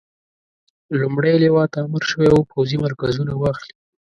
لومړۍ 0.99 1.35
لواء 1.43 1.67
ته 1.73 1.77
امر 1.87 2.03
شوی 2.11 2.29
وو 2.31 2.49
پوځي 2.51 2.77
مرکزونه 2.85 3.33
واخلي. 3.37 3.73